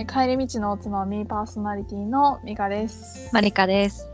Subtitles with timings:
[0.00, 4.10] えー帰り道のおつまみパーソナリティのミカです、マリカです。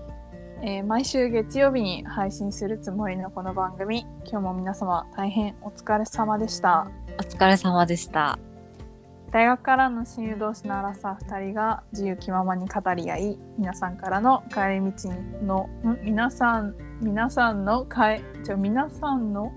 [0.60, 8.36] えー毎週月曜日に配信するつもりのこの番組今日も皆様大変お疲れ様でしたお疲れ様でした。
[9.30, 15.10] 大学からの親友同士のアラサー2人が自由気ままに語り合い皆さんからの帰り道
[15.44, 16.00] のん？
[16.02, 19.52] 皆さん皆さんの帰じゃあ皆さんの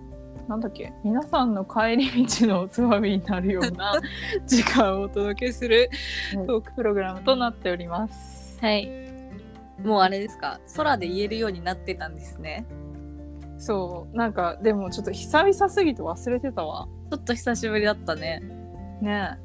[0.49, 0.91] なんだっけ？
[1.03, 3.93] 皆さんの帰り道のおつまみになるような
[4.47, 5.89] 時間をお届けする
[6.35, 8.57] はいトークプログラムとなっております。
[8.59, 8.89] はい。
[9.83, 12.65] もうあれですか、空で言えるようになってたんですね。
[13.59, 16.87] そうなんかでもちょっと久々すぎて忘れてたわ。
[17.11, 18.41] ちょっと久しぶりだったね。
[19.01, 19.37] ね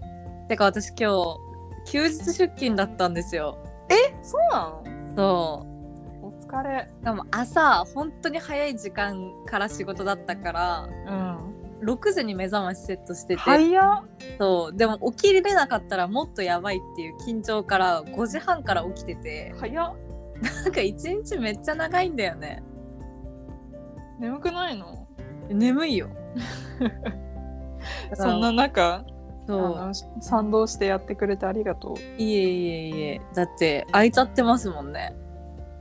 [0.48, 1.36] てか私今日、
[1.92, 3.58] 休日出勤だったんですよ。
[3.90, 3.94] え？
[4.22, 4.82] そうなの？
[5.16, 5.73] そお
[6.54, 6.88] 疲れ。
[7.02, 7.04] う。
[7.04, 11.54] でも朝、本当に早い時間から仕事だったから、うん。
[11.84, 14.04] 6時に目覚ましセットしてて、早っ
[14.38, 14.76] そう。
[14.76, 19.94] でも起きれなかったらもっとやばいっていう緊張から5時半から起きてて、早っ
[20.64, 22.62] なんか一日めっちゃ長いんだよね。
[24.18, 25.06] 眠くないの？
[25.48, 26.08] 眠いよ。
[28.14, 29.04] そんな中
[29.46, 29.92] そう。
[30.22, 33.20] 賛同してやってくれてありがといえいえいえ。
[33.34, 35.14] だって空いちゃってますもんね。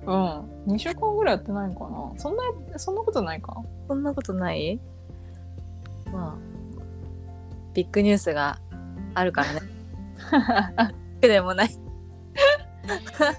[0.05, 0.11] う。
[0.11, 0.73] うん。
[0.73, 2.43] 2週間ぐらいやってないのかなそんな、
[2.77, 3.55] そんなことないか？
[3.87, 4.79] そんなことない？
[6.11, 6.37] まあ、
[7.73, 8.59] ビッグニュースが
[9.13, 9.61] あるからね。
[11.21, 11.67] でもない。
[11.69, 11.71] い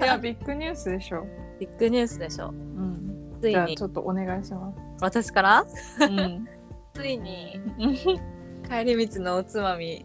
[0.03, 1.27] や、ビッグニュースでしょ。
[1.61, 2.49] ビッグニュースでしょ。
[2.49, 3.39] うん。
[3.41, 4.79] ついにじゃあち、ょっとお願いします。
[5.01, 5.65] 私から？
[6.01, 6.47] うん。
[6.95, 7.61] ついに、
[8.69, 10.05] 帰り道のおつまみ、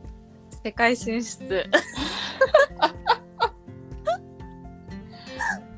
[0.63, 1.65] 世界進出。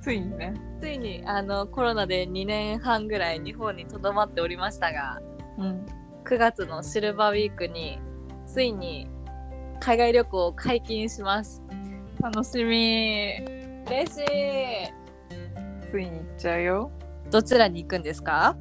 [0.01, 0.53] ついにね。
[0.81, 5.21] ついに、あの、コロナで2年半ぐらい日本にとどまっておりましたが、
[5.57, 5.85] うん。
[6.25, 7.99] 9月のシルバーウィークに、
[8.47, 9.07] ついに、
[9.79, 11.61] 海外旅行を解禁します。
[12.21, 13.33] 楽しみ。
[13.87, 14.25] 嬉しい
[15.89, 16.91] ついに行っちゃうよ。
[17.31, 18.55] どちらに行くんですか？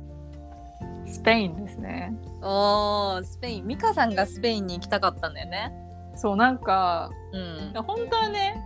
[1.07, 2.15] スペインですね。
[2.43, 5.73] おースペインミカさんがスペインに行きたかったんだよね
[6.17, 8.57] そう、なんか、うん本当はね、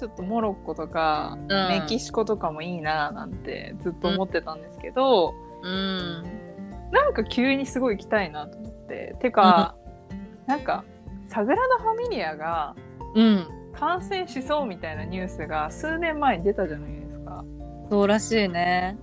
[0.00, 6.24] ちょっとモロッコとか、んメキシコとかもいいななんてずっと思ってたんですけど、うん
[6.90, 9.14] なんか急にすごい行きたいなと思って。
[9.20, 9.76] てか、
[10.46, 10.84] なんか、
[11.26, 12.74] サグラダ・ファミリアが
[13.14, 17.44] うん完成しそうみたいなニュースが数年前に出たじゃないですか。
[17.90, 18.96] そうらしいね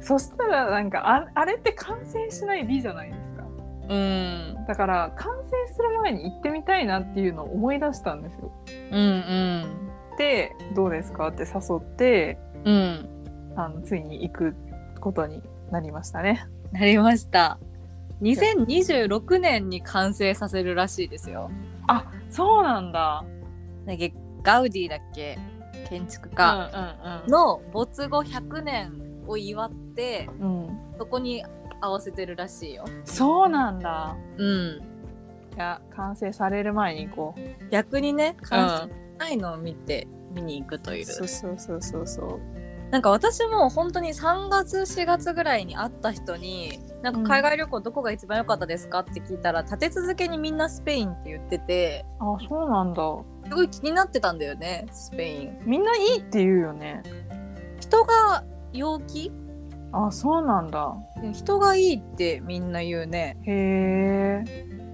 [0.00, 3.44] そしたらなんかああれって完成しない美じゃないですか。
[3.88, 8.52] うんだから完成する前に行ってみたいなっていうのを思い出したんですよ。
[8.90, 9.81] うんうん
[10.18, 11.28] でどうですか？
[11.28, 13.08] って誘ってうん
[13.56, 14.54] あのついに行く
[15.00, 16.46] ことになりましたね。
[16.72, 17.58] なりました
[18.22, 21.50] 2026年に完成させるらしいですよ
[21.88, 23.24] あそうなんだ。
[23.86, 25.38] だっけガウディだっけ？
[25.88, 28.92] 建築うん家の没後100年
[29.26, 30.62] を祝ってうんうん。
[30.68, 31.44] うん、そこに
[31.80, 34.16] 合わせてるらしいよそうなんだ。
[34.38, 34.80] うん
[35.54, 37.70] いや完成される前に行こう。
[37.70, 42.40] 逆にね完成ないのを見て見に行くという、そうそうそうそうそう。
[42.90, 53.02] なんか私も本当に3月4月ぐらいに会った人になんか海外旅行どこが一番良かったですかって聞いたら立て続けにみんなスペインって言っててあそうなんだ。
[53.48, 57.02] すごい気になってたんだよねスペインみんないいって言うよね。
[57.80, 58.44] 人が
[58.74, 59.32] 陽気？
[59.92, 60.94] あそうなんだ。
[61.32, 64.44] 人がいいってみんな言うねへえ。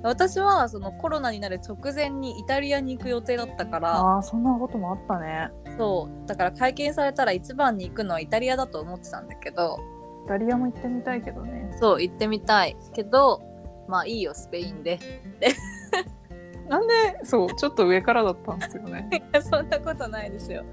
[0.03, 5.50] 私はそのコロナになる直前にイタリアに行く予定だったからあそんなこともあったね。
[5.76, 9.78] そうだから解禁されたら一番に行くのはイタリアだと思ってたんだけど
[10.26, 11.76] イタリアも行ってみたいけどね。
[11.81, 13.42] そう行ってみたいけど
[13.88, 14.98] まあいいよスペインで
[16.69, 19.08] なんでそうちょっと上からだったんですよね。
[19.41, 20.64] そんなことないですよ。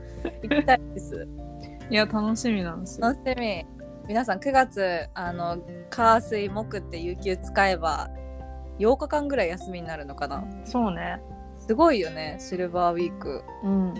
[0.44, 1.28] 行きたいです。
[1.90, 3.08] いや楽しみなんですよ。
[3.08, 3.66] 楽しみ。
[4.08, 5.58] 皆さん9月あの
[5.90, 8.09] 火水木って有給使えば
[8.80, 10.44] 8日間ぐらい休みになるのかな。
[10.63, 11.22] そうね。
[11.67, 13.44] すごいよねシルバーウィーク。
[13.64, 13.94] うん。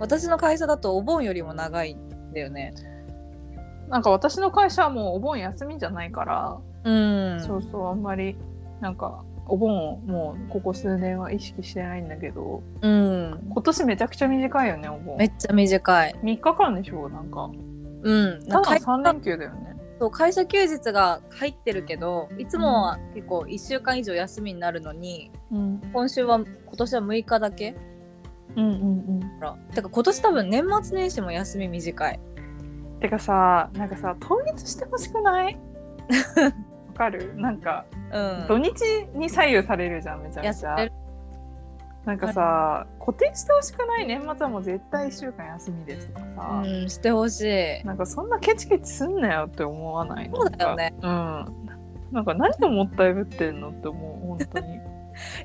[0.00, 2.74] 私の会社だとお盆よりも長いんだよね。
[3.88, 6.90] なんか私の会社はもうお盆休みじゃないから、う
[7.36, 8.36] んそうそうあんまり
[8.80, 13.46] なんかお盆をもうここ数年は意識してないんだけどうん。
[13.50, 16.14] 今年めちゃくちゃ短いよねお盆めっちゃ短い。
[16.22, 17.50] 3日間でしょなんか
[18.02, 18.46] うん。
[18.48, 25.80] ただ会3連休だよねそう会社休日が入ってるけどいつもは結構1週間以上休みになるのにうん。
[25.92, 26.46] 今週は今
[26.76, 27.76] 年は6日だけ
[28.56, 29.20] うんうんうん。
[29.38, 32.20] ほらてか今年多分年末年始も休み短い。
[33.00, 35.58] てかさなんかさ統一してほしくない？
[36.88, 37.34] わかる？
[37.36, 38.46] なんかうん。
[38.48, 38.72] 土日
[39.14, 40.88] に左右されるじゃんめちゃめちゃ
[42.04, 47.40] なんかさ固定してほしくない年末はもう絶対1週間休みですとかさ、うんしてほし
[47.82, 47.84] い。
[47.86, 50.30] なんかそんなケチケチすんなよって思わない？
[50.32, 50.94] そうだよね。
[51.00, 51.68] うん。
[52.12, 54.74] なんか何でもったいぶってんのって思う本当に。
[54.76, 54.78] い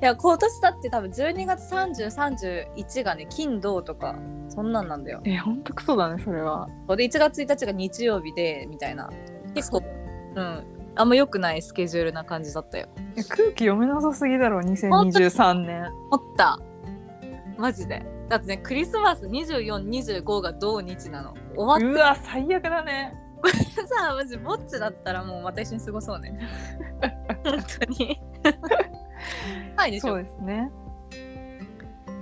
[0.02, 4.16] や今年だって多分12月3031がね金土とか
[4.48, 5.20] そんなんなんだよ。
[5.24, 6.68] えほんとクソだねそれは。
[6.88, 9.08] で1月1日が日曜日でみたいな。
[9.54, 9.82] 結構
[10.34, 10.64] うん
[11.00, 12.88] あんま良くないスケジュールな感じだったよ。
[13.16, 15.86] いや空気読めなさすぎだろ2023年。
[16.10, 16.58] 思った
[17.56, 18.04] マジで。
[18.28, 21.34] だってねクリスマス2425が同日なの。
[21.56, 23.14] 終わっうわ最悪だね。
[23.42, 23.50] て
[23.88, 26.38] さマジぼっちだったらもうまた一緒に過ごそうね。
[27.44, 28.20] 本当に。
[29.76, 30.08] はいでしょ。
[30.08, 30.70] そうですね。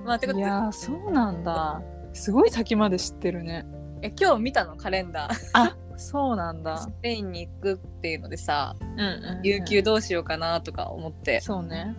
[0.04, 1.82] まあてかいやーそうなんだ。
[2.12, 3.66] すごい先まで知ってるね。
[4.02, 4.76] え今日見たの？
[4.76, 5.50] カレンダー。
[5.54, 6.78] あそうなんだ。
[6.78, 11.94] スペインに行くっていうのでさうんうん、有給どうしようかなとか思って、そうね。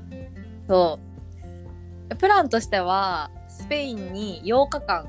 [0.68, 1.00] そ
[2.12, 2.16] う。
[2.16, 5.08] プランとしてはスペインに8日間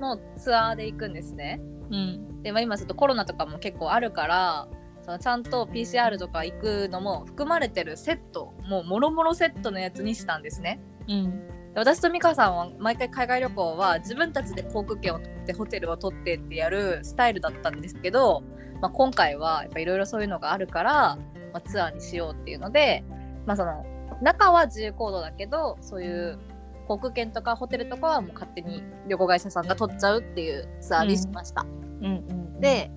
[0.00, 1.60] のツアーで行くんですね。
[1.90, 2.42] うん。
[2.42, 4.68] で、まあ、今ちょっとコロナとかも結構あるから
[5.04, 10.80] そのちゃんと PCR とか行くのも含まれてるセットもうもろもろセットのやつにしたんですね。
[11.08, 11.48] うん。
[11.48, 18.42] で私と美香さんは毎回海外旅行は自分たちで航空券を取ってホテルを取ってってやるスタイルだったんですけど、
[18.80, 21.16] まあ、今回はやっぱいろいろそういうのがあるから、
[21.52, 23.04] まあ、ツアーにしようっていうので、
[23.46, 23.84] まあ、その
[24.22, 26.38] 中は自由行動だけどそういう
[26.86, 31.62] 航空券とかホテルとかはもう勝手に旅行会社さんが取っちゃうっていうツアーにしました。
[31.62, 32.90] うんうんで、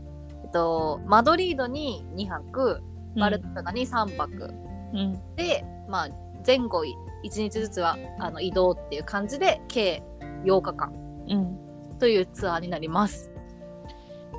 [0.43, 2.81] えっと、マドリードに2泊
[3.19, 4.53] バルセロナに3泊、
[4.93, 5.35] うん。
[5.35, 6.09] で、まあ、
[6.45, 6.85] 前後
[7.29, 10.03] 1日ずつはあの移動っていう感じで計
[10.45, 10.91] 8日間
[11.29, 11.57] うん。
[11.99, 13.31] というツアーになります。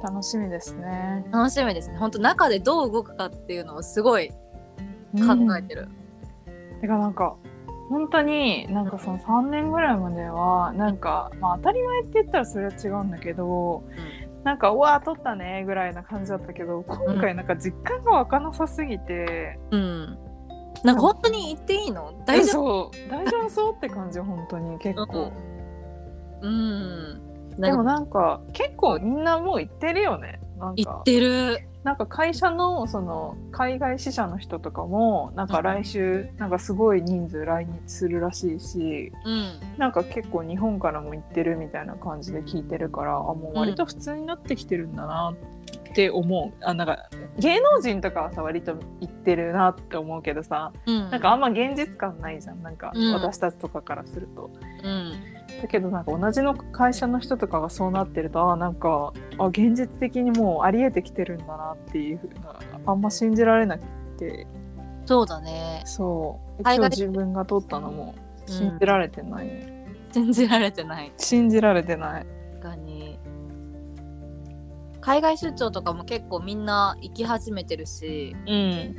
[0.02, 1.24] 楽しみですね。
[1.32, 1.98] 楽しみですね。
[1.98, 5.88] 本当中でどう動くかっていうのをすごい考えてる、
[6.80, 7.36] てかなんか
[7.88, 13.82] 本当になんかその3年ぐらいまではなんか、まあ、当たり前って言ったらそれは違うんだけど
[14.44, 20.18] なんか「うわー取ったね」ぐらいな感じだったけど今回なんか実感が湧かなさすぎて、うん、うん、
[20.84, 22.12] なんか本当に言っていいの？
[22.26, 22.90] 大丈夫？
[23.10, 24.78] 大丈夫そうって感じ本当に。
[24.80, 25.32] 結構、
[26.42, 27.20] うん。
[27.58, 30.40] でもなんか結構みんなもう行ってるよね。
[30.58, 30.74] なんか。
[30.76, 31.58] 言ってる。
[31.84, 39.78] なんか会社のその海外支社の人とかもなんか来週なんかすごい人数来日するらしいしうん。
[39.78, 45.34] なんか結構日本からも行ってるみたいな感じで聞いてるからあもう割と普通になってきてるんだなっ
[45.98, 47.08] て思う、あなんか
[47.40, 51.10] 芸能人とかはさ割と行ってるなって思うけどさうん。
[51.10, 52.62] なんかあんま現実感ないじゃん。
[52.62, 53.12] なんかうん。
[53.14, 54.48] 私たちとかからすると。
[54.84, 55.12] うん。
[55.60, 63.84] だけどなんか同じの会社の人とかがそうなってるとあなんかあ現実的にもうありえてきてるんだなっていうふうなあんま信じられなく
[64.18, 64.46] て。
[65.04, 65.82] そうだね。
[65.84, 66.62] そう。
[66.62, 68.14] 海外今日自分が取ったのも
[68.46, 69.50] 信じられてない、
[70.12, 71.12] 信じられてない。
[71.16, 72.26] 信じられてない
[75.08, 78.94] 海外出張とかも結構みんな行き始めてるしうん。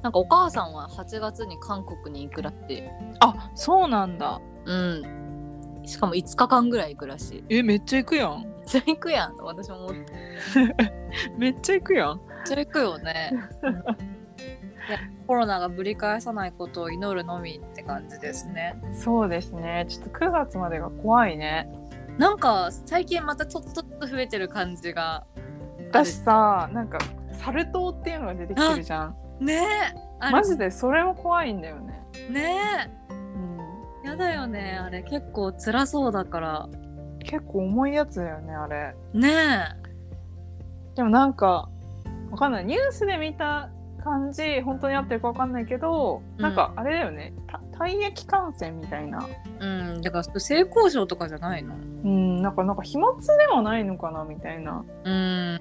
[0.00, 2.82] なんかお母さんは8月に韓国に行くらしい。
[3.18, 4.40] あそうなんだ。
[4.66, 5.82] うん。
[5.84, 7.44] しかも5日間ぐらい行くらしい。
[7.48, 8.44] えめっちゃ行くやん。
[8.44, 10.12] めっちゃ行くやん私も思って。
[11.36, 12.18] めっちゃ行くやん。
[12.18, 13.32] めっちゃ行くよね。
[15.26, 18.80] コロナがぶり返さないことを祈るのみって感じですね。
[18.92, 19.86] そうですね。
[19.88, 21.68] ちょっと9月までが怖いね
[22.18, 25.26] なんか最近またちょっと増えてる感じが
[25.90, 26.98] 私さなんか
[27.32, 29.16] サル痘っていうのが出てきてるじゃん。
[29.40, 29.62] ね
[30.22, 32.02] えマジでそれも怖いんだよね。
[32.30, 32.90] ね。
[33.10, 33.58] うん。
[34.04, 35.02] えやだよねあれ。
[35.02, 36.68] 結構辛そうだから。
[37.20, 38.94] 結構重いやつだよねあれ。
[39.12, 39.66] ね。
[40.94, 41.68] でもなんか
[42.30, 42.64] わかんない。
[42.64, 43.68] ニュースで見た
[44.06, 46.42] 感じ本当に合ってるかわかんないけど、うん。
[46.42, 47.34] なんかあれだよね。
[47.46, 49.26] た体液感染みたいな。
[49.60, 49.66] えう
[49.98, 50.02] ん。
[50.02, 51.74] だから性交渉とかじゃないの？
[51.74, 52.40] うん。
[52.42, 54.84] なんかなんか飛沫ではないのかなみたいな。
[55.04, 55.60] うん。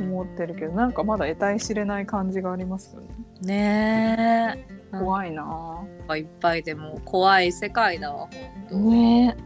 [0.00, 3.08] 思ってるけどなんかまだ得体知れない感じがありますよね。
[3.42, 4.54] ね
[4.92, 4.98] え。
[4.98, 5.84] 怖いな。
[6.16, 9.36] いっぱいでも怖い世界だわぁほんね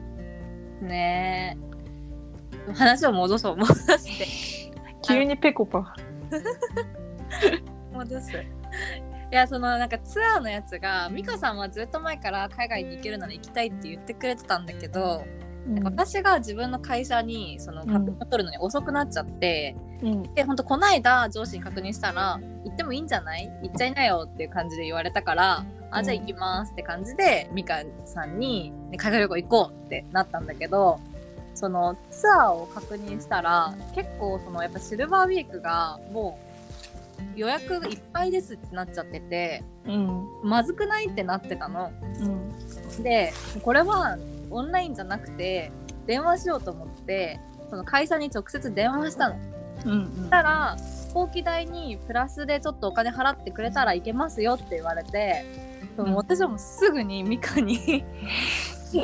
[0.81, 1.57] とね
[2.69, 2.73] え。
[2.75, 4.73] 話を戻そう戻して。
[5.03, 5.95] 急にペコパ
[7.93, 8.33] 戻す。
[9.31, 15.25] いやそのなんかツアーのやつが美香さんはずっと前から海外に行けるなら行きたいって言ってくれてたんだけど、
[15.67, 15.83] うん。
[15.85, 20.35] 私が自分の会社にその確認を取るのに遅くなっちゃって、うん。
[20.35, 23.51] で本当こないだ上司に確認したら行ってもいいんじゃない？
[23.63, 31.01] 行っちゃいなよっていう感じで言われたからあじゃあ行きますって感じで美香さんに、ね、海外旅行行こうってなったんだけど
[31.55, 36.52] そのツアーを確認したら結構そのやっぱシルバーウィークがもう
[37.37, 40.27] 予約いっぱいですってなっちゃっててうん。
[40.43, 41.93] まずくないってなってたの。
[42.21, 43.03] うん。
[43.03, 44.19] でこれは
[44.51, 45.73] オンラインじゃなくて
[46.07, 47.39] 電話しようと思って
[47.71, 49.37] その会社に直接電話したの。
[49.37, 49.39] う
[49.95, 50.77] んそしたら
[51.09, 55.45] 飛行機代にプラスでちょっとお金払ってくれたら行けますよって言われて
[55.97, 58.05] でも私はもうすぐにミカに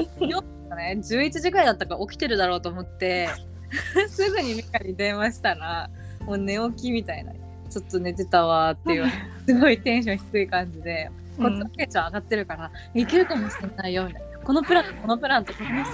[0.79, 0.99] ね。
[1.01, 3.29] 11時ぐらいだったから起きてるだろうと思って
[4.09, 5.91] すぐにミカに電話したら
[6.25, 7.33] もう寝起きみたいな
[7.69, 9.07] ちょっと寝てたわっていう
[9.47, 15.93] すごいテンション低い感じでこっちのテンション上がってるから、いけるかもしれないよみたいなこのプランとこのプランとこの人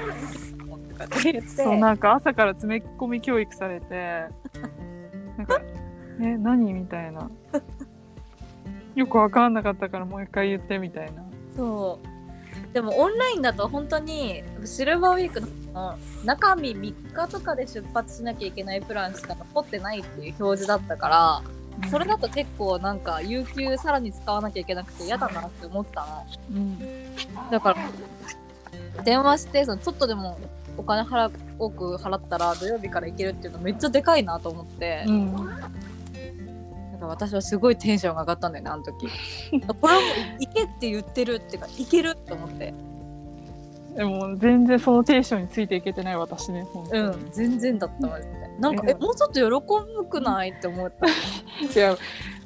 [0.89, 1.49] とかって言って。
[1.51, 4.27] そうなんか朝から詰め込み教育されて。
[5.37, 5.61] なんか
[6.23, 7.29] 「え何?」みたいな。
[8.95, 11.25] よく分かんなかったからもう一回言ってみたいな。
[11.57, 12.15] そう。
[12.73, 21.43] でもオンラインだと本当にシルバーウィークの中身3日とかで出発しなきゃいけないプランしか残ってないっていう表示だったから
[21.91, 26.79] それだと結構なんか有給さらに使わなきゃいけなくて嫌だなって思ったのうん。
[27.51, 30.39] だから電話してそのちょっとでも
[30.77, 35.35] お金払多く払ったら土曜日から行けるっていうのめっちゃでかいなと思って、うん。
[35.35, 39.09] なんか私はすごいテンションが上がったんだよねあの時。
[39.81, 42.75] これはもう行けって言ってるっていうか行けるって思って。
[43.97, 50.51] でも全然そのテンションについていけてない私ねうん全然だったマジでなんかええもうちょっと喜ぶくない？
[50.51, 51.07] って思った。
[51.09, 51.11] い
[51.77, 51.97] や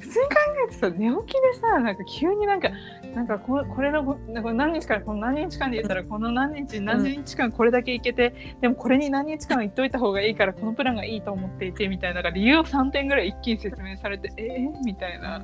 [0.01, 0.31] 普通に考
[0.67, 2.71] えてさ寝起きでさなんか急になんか
[3.15, 15.43] なんかここれのこなんか何日間この何日間で言ったらこの何日何日間これだけ行けて、でもこれに何日間行っといた方がいいからこのプランがいいと思っていてみたいななんか理由を3点ぐらい一気に説明されてえー、みたいな。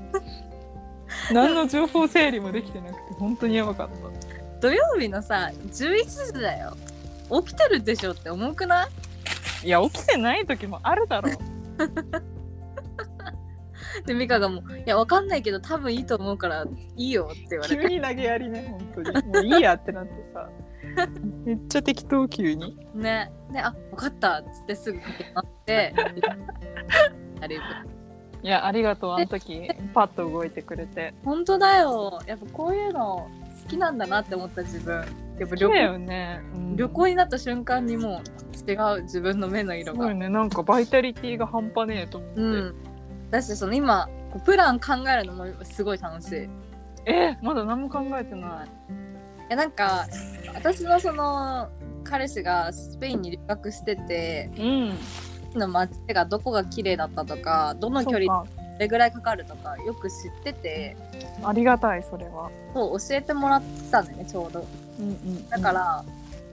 [1.32, 3.94] 何の情報整理もできてなくて本当にやばかった。
[4.60, 6.74] 土曜日のさ11時だよ。
[7.42, 8.88] 起きてるでしょって思うくない？
[9.64, 11.30] いや起きてない時もあるだろ。
[11.30, 11.34] う
[14.06, 16.66] でミカがもう「いやわかんないけど多分いいと思うから
[16.96, 17.82] いいよ」って言われて。
[17.82, 19.26] 急に投げやりね本当に。
[19.26, 20.48] もういいやってなってさ。
[21.44, 22.76] めっちゃ適当急に。
[22.94, 23.32] ね。
[23.52, 25.94] で「あ分かった」っつってすぐかけなって。
[27.40, 27.58] あれい
[28.46, 29.70] やありがとうあの時。
[29.94, 31.14] パッと動いてくれて。
[31.24, 32.20] 本当だよ。
[32.26, 33.28] やっぱこういうの
[33.64, 34.94] 好きなんだなって思った自分。
[35.38, 36.76] やっぱ旅行よね、うん。
[36.76, 38.22] 旅行になった瞬間にも
[38.66, 40.12] う違う自分の目の色が。
[40.14, 40.28] ね。
[40.28, 42.74] なんかバイタリティが半端ねえと思って、うん。
[43.30, 44.08] だしその今
[44.44, 46.44] プラン考えるのもすごい楽しい。
[46.44, 46.48] い
[47.06, 48.70] えまだ何も考えてない。
[49.50, 50.06] やなんか
[50.54, 51.68] 私のその
[52.04, 54.98] 彼氏がスペインに留学しててうん。
[55.58, 58.26] の街がどこが綺麗だったとかどの距離
[58.78, 60.96] れぐらいかかるとかよく知ってて。
[61.42, 64.66] ありがたいそれは、そう教えてもらったんだよねちょうど。
[64.98, 66.04] うんうん、だから、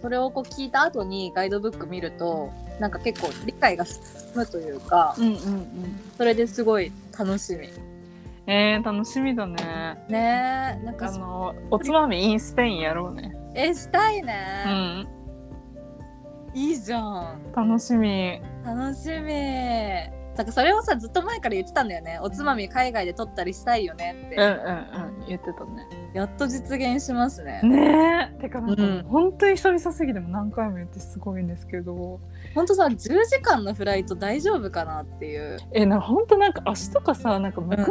[0.02, 4.02] それをこう聞いた後にガイドブック見るとなんか結構理解が進
[4.36, 6.00] むというかうんうんうん。
[6.18, 7.70] それですごい楽しみ。
[8.48, 9.56] えー、楽しみだね。
[10.10, 13.32] ねえなんかあのおつまみインスペインやろうね。
[13.54, 15.06] えしたいうね、
[16.56, 16.58] ん。
[16.58, 17.40] いいじゃん。
[17.56, 18.42] 楽しみ。
[18.66, 22.20] 楽しみなんかそれをさずっと前から言ってたんだよね。
[22.22, 25.28] おつまみ海外で撮ったりしたいよねって、うんうんうん。
[25.28, 25.88] 言ってたね。
[26.14, 27.62] やっと実現しますね。
[27.64, 28.42] ねえ。
[28.42, 29.04] てかなんか、うん。
[29.04, 32.20] 本当に久々すぎても何回も言ってすごいんですけど。
[32.56, 35.58] ほんとさ10時間のフライト大丈夫かなっていう。
[35.74, 37.86] えな本当なんか足とかさなんかむくん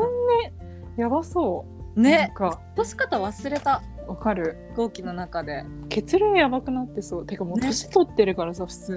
[0.96, 1.66] で、やばそ
[1.96, 2.00] う。
[2.00, 2.32] ね。
[2.34, 2.48] か。
[2.48, 3.82] 落とし方忘れた。
[4.06, 4.56] わかる。
[4.70, 5.64] 飛行機の中で。
[5.88, 7.26] 血流やばくなってそう。
[7.26, 7.68] てかもうね。
[7.68, 8.96] 年取ってるからさ普通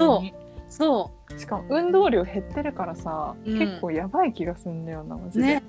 [0.76, 1.40] そう。
[1.40, 3.60] しかも運動量減ってるからさ、うん。
[3.60, 5.64] 結構やばい気がするんだよなマジで、うね。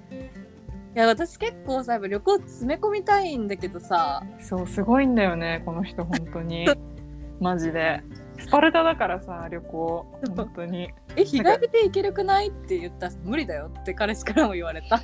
[0.96, 4.22] いや私結構さ旅行詰め込みたいんだけどさ。
[4.40, 6.66] そうすごいんだよねこの人本当に。
[7.40, 8.02] マジで。
[8.38, 10.06] スパルタだからさ旅行
[10.36, 10.90] 本当に。
[11.16, 15.02] え日帰りで行けるくないって言ったら無理だよって彼氏からも言われた。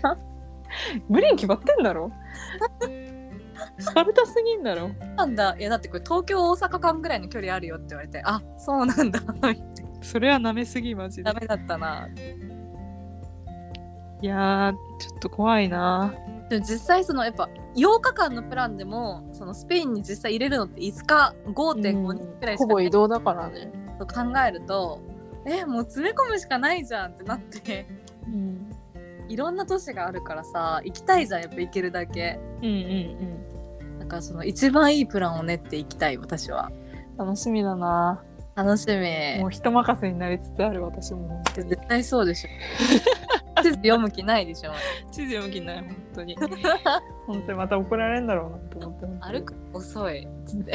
[1.09, 2.11] 無理に決まってんだろ？
[3.79, 4.89] スパルタすぎんだろ？
[5.17, 5.55] なんだ。
[5.59, 9.21] いやだってこれ東京大阪間ぐらいの距離あるよって言われてあそうなんだ
[10.03, 11.23] それは舐めすぎマジで。
[11.25, 12.09] ダメだったな。
[14.23, 16.15] いやーちょっと怖いな。
[16.49, 22.91] でも実際そのやっぱ8日間のプランでもそのスペインに実際入れるのって5日5.5日くらいしかない。
[22.91, 23.73] 動だからね。
[23.99, 25.01] と考えると
[25.47, 27.87] えもう詰め込むしかないじゃんってなって。
[28.27, 28.71] うん。
[29.29, 32.41] いろんな都市があるからさ行きたいじゃんやっぱ行けるだけ。
[32.63, 36.71] うんうんだからその一番いいプランを練っていきたい私は。
[36.75, 36.91] うん
[37.21, 38.23] 楽しみだな
[38.55, 39.41] 楽しみ。
[39.41, 41.29] もう人任せになりつつある私も。
[41.29, 42.51] 本当に絶対そうでしょ。
[43.63, 44.73] 地図読む気ないでしょ。
[45.11, 46.35] 地図読む気ない本当に。
[47.27, 50.73] 本当にまた怒られるんだろうなと思って歩くの遅いっつって。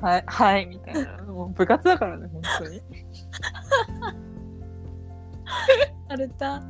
[0.00, 1.22] はいはいみたいな。
[1.24, 2.82] もう部活だからね本当に。
[6.08, 6.62] あれた。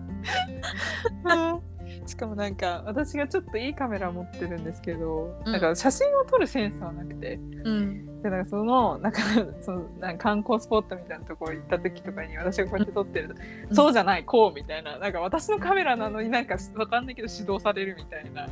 [1.25, 1.76] うん
[2.07, 5.53] しかもなんか私がちょっといいカメラ持ってるんですけど、うん。
[5.53, 7.35] なんか写真を撮るセンスはなくて。
[7.65, 8.23] うん。
[8.23, 9.21] でなんかそのなんか
[9.61, 13.35] そのなんか観光スポットみたいなところ行った時とかに私がこうやって撮ってると、
[13.71, 13.77] うん。
[13.77, 18.49] そうじゃないこうみたいななんか私のカメラなのになんかわかんないけど指導されるみたいな。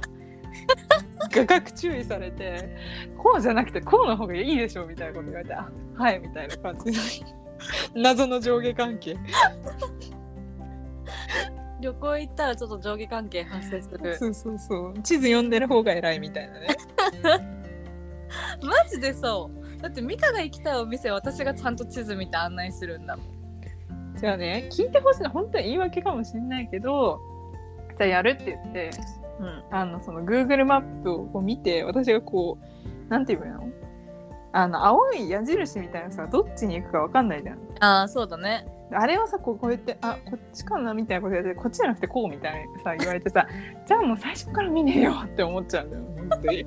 [1.30, 2.76] 画角注意されて
[3.18, 6.98] こうじゃなくてこうの方がいいでしょみたいなこと言われてあはいみたいな感じで
[8.00, 9.16] 謎の上下関係
[11.84, 14.16] 旅行行ったらちょっと上下関係発生する。
[14.16, 15.02] そうそうそう。
[15.02, 16.68] 地図読んでる方が偉いみたいなね。
[18.62, 19.82] マジでそう。
[19.82, 23.26] だってミカが行きたいお店私がちゃんと地図見て案内するんだもん。
[24.18, 25.22] じゃあね聞いてほしい。
[25.22, 27.20] の本当は言い訳かもしれないけど
[27.98, 28.90] じゃあやるって言って
[29.40, 29.64] うん。
[29.70, 32.58] あのその Google マップをこう見て私がこ
[33.06, 33.68] うなんて言うの？
[34.52, 37.58] あの青い矢印みたいなさどっちに行くかわかんないじゃん。
[37.80, 43.46] ああそうだねあれをさこうこうやってあこっちかなみたいなことやってこっちじゃなくてこうみたいなさ言われてさ
[43.86, 46.66] じゃあもう最初から見ねえよって思っちゃうんだよ本当に。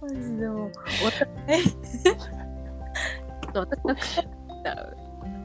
[0.00, 0.72] マジでもう
[3.52, 4.16] 私
[4.64, 4.94] が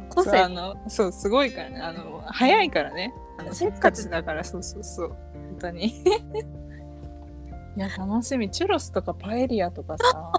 [0.10, 1.80] 個そうあ性のそうすごいからね。
[1.82, 3.14] あの早いからね。
[3.40, 5.08] あのせっかちだからそうそうそう。
[5.10, 5.88] 本当に。
[7.76, 8.50] いや楽しみ。
[8.52, 10.32] チュロスとかパエリアとかさ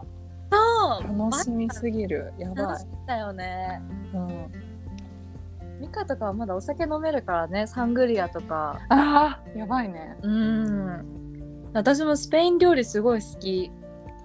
[1.00, 2.32] 楽しみすぎる。
[2.38, 2.66] やばい。
[2.66, 3.82] 楽し、みだよね。
[4.12, 7.66] うん、ミカとかはまだお酒飲めるからね。
[7.66, 8.80] サングリアとか。
[8.88, 10.16] あーやばいね。
[10.22, 11.70] うん。
[11.72, 13.70] 私もスペイン料理すごい好き。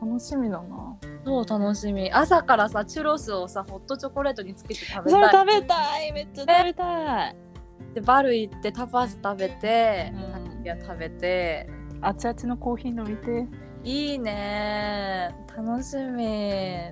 [0.01, 0.97] 楽しみだな。
[1.25, 2.11] そう楽しみ。
[2.11, 5.31] 朝からさチュロスをさホットチョコレートにつけて食べたい。
[5.31, 6.11] 食べたい。
[6.13, 7.35] めっちゃ食べたい。
[7.95, 10.31] でバル行ってタパス食べてうん。
[10.31, 11.69] パエリア食べて。
[12.01, 13.45] あちあちのコーヒー飲みて
[13.83, 15.33] いいね。
[15.55, 16.91] 楽しみ。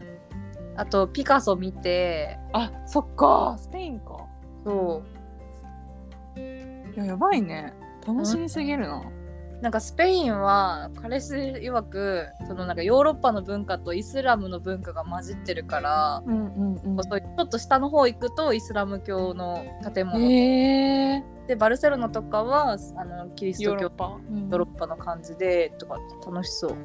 [0.76, 2.38] あとピカソ見て。
[2.54, 3.58] あそっか。
[3.60, 4.26] スペインか。
[4.66, 6.40] そう。
[6.40, 7.74] いややばいね。
[8.06, 9.04] 楽しみすぎるな、
[9.62, 16.98] なんかスペインは彼氏曰くそのなんかヨーロッパの文化とイスラムの文化が混じってるから、うんうんうん。
[16.98, 21.24] ちょっと下の方行くとイスラム教の建物、へえ。
[21.48, 26.76] でバルセロナとかはあのキリスト教ヨヨーロッパ、ーロッパの感じでとか楽しそう。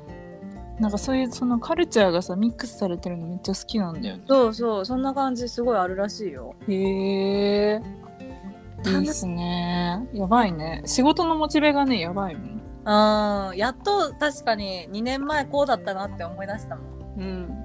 [0.80, 4.24] なんかそういうそのカルチャーがさミックスされてるのめっちゃ好きなんだよね。
[4.26, 6.54] そうそうそんな感じすごいあるらしいよ。
[6.66, 7.82] へえ。
[8.84, 10.08] いいっすね。
[10.12, 10.82] やばいね。
[10.86, 13.56] 仕事のモチベがねやばいもんうん。
[13.56, 17.20] やっと確かに2年前こうだったなって思い出したもん。
[17.20, 17.62] うん。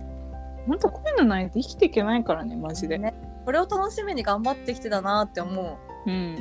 [0.68, 3.14] ほんとこういうのないと生きていけないからねマジで、ね。
[3.46, 6.10] これを楽しみに頑張ってきてたなって思う。
[6.10, 6.38] うん。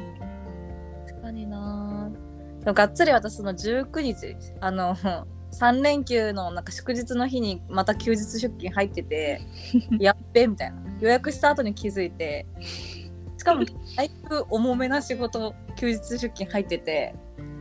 [1.06, 2.10] 確かにな。
[2.60, 4.96] でもがっつり私その19日あの
[5.52, 9.40] 3連休のなんか祝日の日にまた休日出勤入ってて
[9.98, 10.82] やっべみたいな。
[10.98, 12.46] 予約した後に気づいて
[13.36, 13.64] しかも
[13.96, 17.14] だいぶ重めな仕事休日出勤入ってて、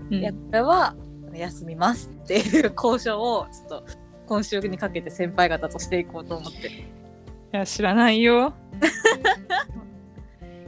[0.09, 0.15] うん。
[0.15, 0.95] いやこれは
[1.39, 3.85] 休みますっていう交渉をちょっと
[4.27, 6.67] 今週にかけて先輩方としていこうと思って。
[6.67, 6.83] い
[7.51, 8.53] や知らないよ。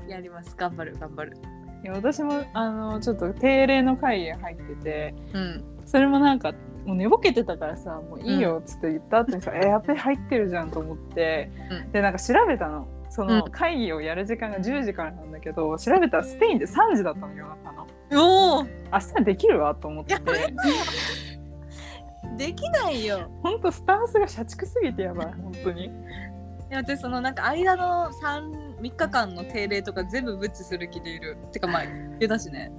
[0.08, 0.56] やります。
[0.58, 1.38] 頑張る頑張る。
[1.84, 5.64] いや私もあのちょっと定例の会議入っててうん。
[5.86, 6.54] それもなんか
[6.86, 11.92] もう寝ぼけてたからさもういいよっつって言った後にさ、 えやっぱり入ってるじゃんと思って、うん。
[11.92, 13.52] でなんか調べたのそのうん。
[13.52, 17.88] 会議をやる時間が10時からなんだけど、調べたらスペインで3時だったの夜中の。
[18.14, 18.70] おお明
[19.18, 20.16] 日できるわと思って。
[22.38, 23.32] できないよ。
[23.42, 25.86] ほんとスタンスが社畜すぎてやばい本当に。
[25.86, 25.90] い
[26.70, 31.38] や私そのなんか間の 3, 3日間の定例とか全部ブッチする気でいる。
[31.52, 31.84] てかまあ
[32.20, 32.72] 言だしね、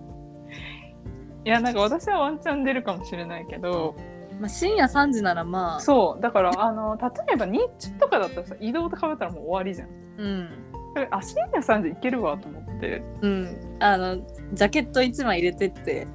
[1.45, 3.97] いやなんか私はワンチャン出るかもしれないけど。
[4.39, 5.81] まあ、深夜3時ならまあ。
[5.81, 10.49] そうだからあの例えば日中とかだったらさ移動とかぶったらもう終わりじゃんうん。
[11.11, 13.03] あ深夜3時いけるわと思って。
[13.23, 13.77] うん。
[13.81, 14.17] あの
[14.53, 16.07] ジャケット1枚入れてって。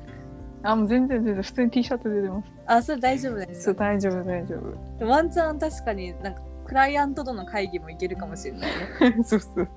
[0.63, 2.47] あもう全然全然普通に T シャツで出ます。
[2.65, 4.55] あそれ大丈夫ですそう大丈夫大丈
[4.99, 5.07] 夫。
[5.07, 8.71] ワンチャン確かになんかクライアントとの会議もいけるかもしれない
[9.11, 9.23] ね。
[9.23, 9.67] そうそう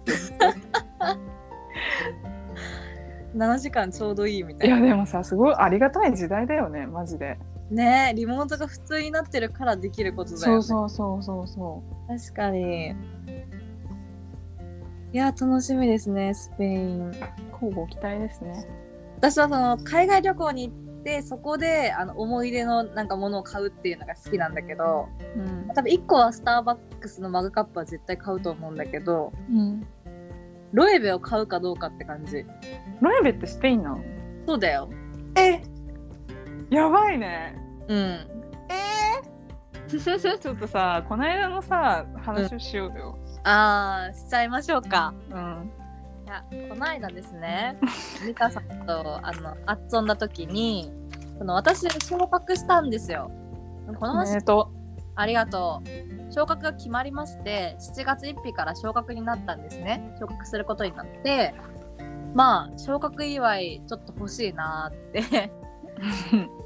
[3.36, 7.38] 7時間ちょうどいいみたいいなやでもさすごいありがたい時代だよねマジで。
[7.70, 11.46] ねリモートが普通になってるからできることだそうよねそうそうそう。
[11.48, 12.94] そ確かに
[15.16, 17.08] いや楽しみですねスペイン。
[17.08, 17.14] う
[17.50, 18.52] 交互期待ですね。
[19.16, 25.68] 私はその海外旅行に行ってそこであの思い出のなんかものを買うっていうのが好きなんだけどうん。
[25.74, 29.86] 多分1個はスターバックスのマグカップは絶対買うと思うんだけどうん。
[30.74, 32.44] ロエベを買うかどうかって感じ。
[33.00, 34.04] ロエベってスペインなの？
[34.46, 34.90] そうだよ。
[35.34, 35.62] え
[36.68, 37.56] やばいね。
[37.88, 37.98] うん。
[37.98, 39.88] えー、
[40.38, 43.18] ちょっとさこの間のさ話をしようよ
[43.48, 45.14] あーしちゃいましょうか。
[45.30, 45.70] うん。
[46.26, 47.78] いやこの間ですね
[48.26, 49.56] 美香さんとあの
[49.92, 50.90] 遊んだ時に
[51.38, 53.30] その私昇格したんですよ。
[53.86, 54.72] この話、と
[55.14, 55.80] ありがと
[56.28, 56.32] う。
[56.32, 60.16] 昇格が決まりまして7月1日から昇格になったんですね。
[60.18, 61.54] 昇格することになって
[62.34, 65.52] まあ昇格祝いちょっと欲しいなーって。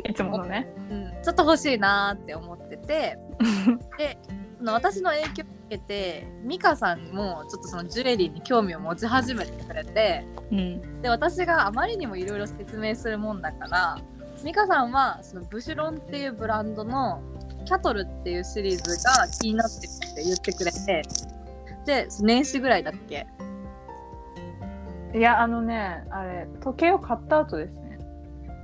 [0.09, 0.73] いつものね。
[0.91, 3.19] うん、ちょっと欲しいなーって思ってて。
[3.99, 11.03] でその私の影響を受けて美香さんもちょっとそのジュエリーに興味を持ち始めてくれてうん。
[11.03, 13.99] で私があまりにもいろいろ説明するもんだから
[14.45, 17.23] 美香さんはそのブシュロンっていうブランドの
[17.67, 21.03] キャトルっていうシリーズが気になってるって言ってくれて
[21.85, 23.27] で年始ぐらいだっけ？
[25.15, 27.99] いやあのねあれ時計を買った後ですね。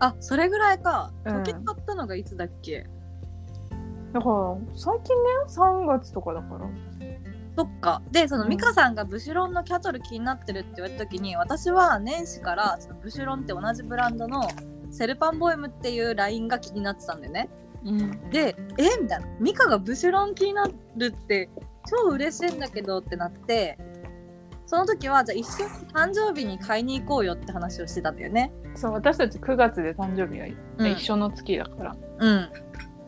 [0.01, 1.13] あそれぐらいか。
[1.25, 1.45] うん。
[1.45, 2.87] 時計買ったのがいつだっけ、
[4.13, 6.69] だから最近だよ3月とかだから。
[7.57, 8.03] そっか。
[8.11, 8.51] でそのうん。
[8.51, 14.49] 美香さんがブシュロンのキャトル気になってるって言われた時に私は年始からそのブシュロンって同じブランドの
[14.91, 17.49] セルパンボエムっていうラインが気になってたんだよね。
[17.85, 18.31] うん。
[18.31, 19.27] でえみたいな。
[19.41, 21.49] ミカがブシュロン気になるって
[21.89, 23.79] 超嬉しいんだけどってなって
[24.67, 28.53] その時はじゃあ一緒に誕生日に買いに行こうよって話をしてたんだよね。
[28.75, 30.47] そう私たち9月で誕生日が
[30.79, 30.91] うん。
[30.93, 31.97] 一緒の月だから。
[32.19, 32.51] うん。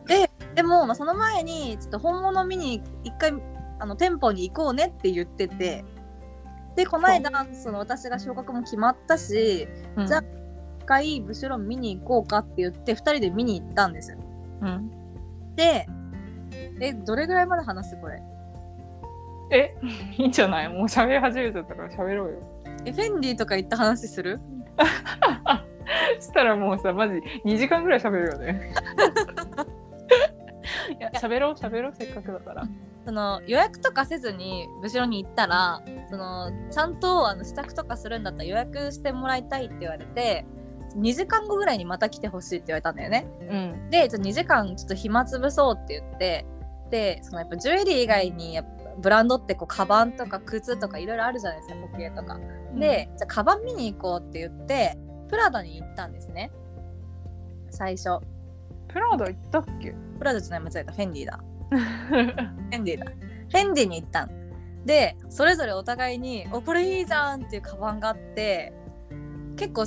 [0.07, 3.31] ででも、まあ、その前にちょっと本物見に一回
[3.79, 5.85] あの店舗に行こうねって言ってて
[6.75, 10.05] でこの間その私が昇格も決まったしうん。
[10.07, 10.21] じゃあ
[10.81, 14.17] 一回ブシュロン見に行こうかって言って2人で見に行ったんですよ。
[14.61, 14.91] うん。
[15.55, 15.87] で
[16.81, 18.21] えどれぐらいまで話すこれ？
[19.51, 19.73] え
[20.17, 20.67] いいんじゃない？
[20.67, 22.39] もう喋り始めちゃったから喋ろうよ。
[22.83, 24.41] えフェンディとか行った話する？
[26.19, 27.13] したらもうさマジ
[27.45, 28.73] 2時間ぐらい喋るよね
[30.91, 32.67] いや喋ろう喋ろうせっかくだから。
[33.05, 40.45] その予約とかせずにブシュロンに行ったらそのちゃんとあの試着とかするんだったら予約してもらいたいって言われて
[40.95, 43.25] 2時間後ぐらいにまた来てほしいって言われたんだよね。
[43.49, 43.89] うん。
[43.89, 46.45] でじゃあ2時間ちょっと暇つぶそうって言って
[46.91, 52.37] でそのやっぱジュエリー以外にやっぱブランドってこうカバンとか靴とかいろいろあるじゃないですか時計とか。
[52.75, 54.97] で、じゃあカバン見に行こうって言って
[55.29, 56.51] プラダに行ったんですね。
[57.69, 58.19] 最初。
[58.87, 59.95] プラダ行ったっけ？
[60.19, 60.93] プラダじゃない間違えた。
[60.93, 61.39] フェンディだ。
[61.71, 63.05] フェンディだ。
[63.05, 68.73] フェンディに行ったんでそれぞれお互いに「おこれいいじゃん」っていうカバンがあって
[69.55, 69.85] 結構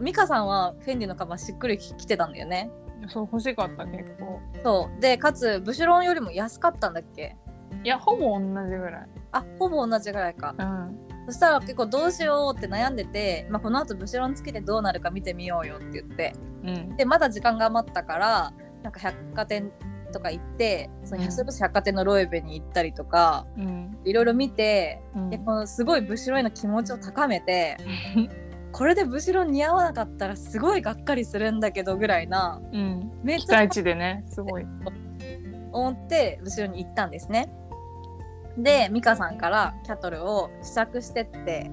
[0.00, 2.70] 美香さんはフェンディのカバンしっくりきてたんだよね。
[3.08, 4.40] そう欲しかった結構。
[4.62, 5.00] そう。
[5.00, 7.36] でかつブシュロンよりも安かったんだっけ。
[7.82, 9.08] いやほぼ同じぐらい。
[9.32, 10.54] あほぼ同じぐらいか。
[10.58, 10.98] うん。
[11.26, 16.34] そしたら結構どうしようって悩んでて、まあ、この後ブシュロンつけてどうなるか見てみようよって言って。
[16.64, 16.96] うん。
[16.96, 18.52] でまだ時間が余ったから
[18.84, 19.72] なんか百貨店
[20.12, 21.32] とか行ってそのうん。
[21.32, 23.98] それこそ百貨店のロエベに行ったりとかうん。
[24.04, 25.30] いろいろ見てうん。
[25.30, 27.78] でこのすごいブシロンへの気持ちを高めて
[28.72, 33.12] これでブシロン似合わなかったらすごいがっかりするんだけどぐらいなうん。
[33.24, 34.66] めっちゃでねすごい。
[35.72, 37.48] 思ってブシロンに行ったんですね。
[38.58, 41.70] で美香さんからキャトルを試着してって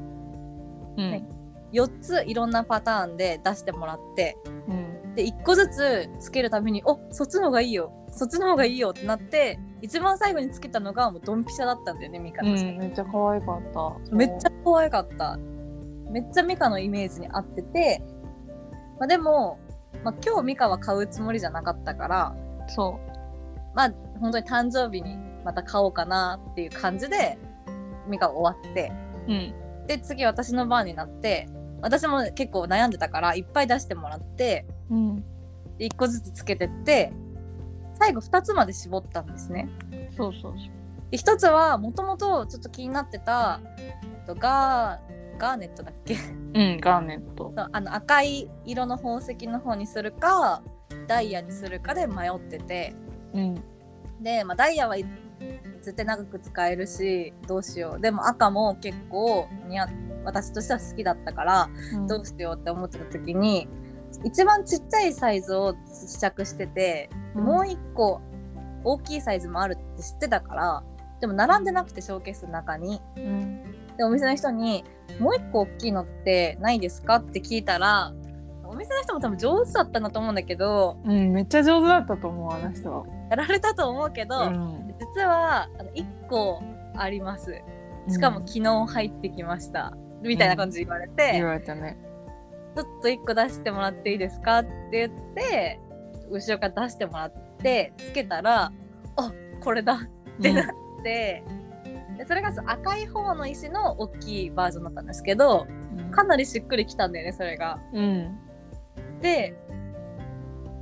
[0.98, 1.12] うん。
[1.12, 1.26] ね
[1.74, 7.92] 4ついろんなパターンで出してもらってうんで1個ずつつけるたびに「おそっちの方がいいよ。
[8.14, 14.16] そっちの方がいいよ」ってなって一番最後につけたのがもうドンピシャだったんだよね美香うの、んめっちゃ可愛かった。
[14.16, 15.38] めっちゃ可愛かった。
[16.10, 18.04] めっちゃミカのイメージに合ってて、
[19.00, 19.60] まあ、でも、
[20.04, 22.36] まあ、今日ミカは買うつもりじゃなかったから
[22.68, 23.00] そ
[23.74, 27.38] まあ本当に誕生日にまた買おうかなっていう感じで
[28.08, 28.92] ミカは終わって。
[29.28, 29.54] ううん。
[29.88, 31.48] で次私の番になって
[31.82, 35.16] 私も結構悩んでたからいっぱい出してもらってうん。
[35.78, 37.12] で1個ずつつけてって
[37.96, 39.70] 最後2つまで絞ったんですね。
[40.16, 40.54] そうそうそう。
[41.10, 46.16] で1つはもともとちょっと気になってたえっとガーガーネットだっけ？
[46.16, 47.52] うんガーネット。
[47.56, 50.62] あの赤い色の宝石の方にするか
[51.08, 52.94] ダイヤにするかで迷ってて。
[53.34, 53.64] うん。
[54.22, 58.00] で、まあ、ダイヤは絶対長く使えるしどうしよう。
[58.00, 59.88] でも赤も結構似合
[60.24, 62.08] 私としては好きだったからうん。
[62.08, 63.68] どうしようって思ってた時に
[64.24, 67.44] 一番ちっちゃいサイズを試着してて、うん。
[67.44, 68.22] もう一個
[68.84, 70.84] 大きいサイズもあるって知ってたから
[71.20, 73.02] でも並んでなくてショーケースの中に。
[73.18, 73.64] うん。
[73.98, 74.84] でお店の人に
[75.20, 78.14] 「もう一個大きいのってないですか?」って聞いたら
[78.66, 82.92] お店の人も多分上手だったんだと思うんだけどうんめっちゃ上手だったと思うあの人。
[82.92, 84.94] はやられたと思うけど、うん。
[85.00, 86.62] 実はあの1個
[86.96, 87.62] あります。
[88.10, 91.98] しかも昨日入ってきました、みたいな感じで言われて、言われたね
[92.76, 94.60] ちょっと1個出してもらっていいですか？
[94.60, 95.80] って言って
[96.30, 98.72] 後ろから出してもらってつけたら
[99.18, 99.94] あこれだ。
[100.40, 100.66] ってなっ
[101.04, 101.44] て、
[102.18, 105.68] でそれが赤い方の石の大きいバージョンだったんですけど
[106.12, 107.80] かなりしっくりきたんだよねそれが。
[107.94, 108.40] うん。
[109.22, 109.54] で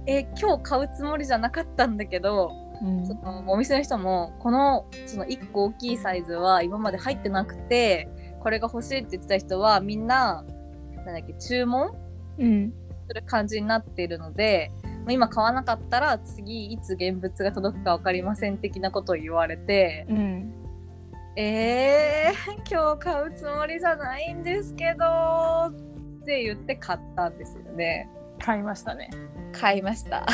[0.06, 3.06] え今日買うつもりじゃなかったんだけどうん。
[3.06, 8.08] そのお店の人もこのその1個大きいサイズは今まで入ってなくて
[8.40, 10.46] これが欲しいって言ってた人はみんな
[11.12, 11.92] なんだっけ注文？
[12.38, 12.74] うん。
[13.08, 20.54] する感じになっているのでまあ今買わなかったら次いつ現物が届くか分かりません的なことを言われてうん。
[21.36, 25.06] えー、今日買うつもりじゃないんですけど
[26.22, 28.10] って言って買ったんですよね。
[28.40, 29.10] 買いましたね。
[29.54, 30.26] 買いました。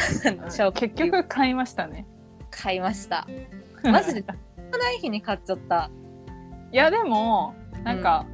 [0.49, 2.07] 小結局買いましたね。
[2.49, 3.27] 買いました。
[3.83, 5.89] マジでない日に買っちゃった。
[6.71, 8.25] いやでもなんか、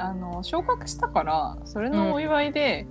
[0.00, 2.86] あの昇格したからそれのお祝いで